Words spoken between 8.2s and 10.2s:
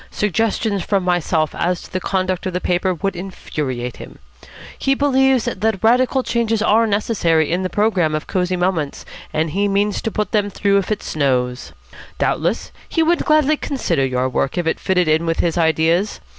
Cosy Moments, and he means to